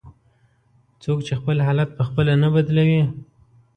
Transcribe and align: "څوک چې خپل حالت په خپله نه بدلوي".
"څوک 1.01 1.19
چې 1.27 1.33
خپل 1.39 1.57
حالت 1.67 1.89
په 1.97 2.03
خپله 2.09 2.33
نه 2.43 2.49
بدلوي". 2.55 3.03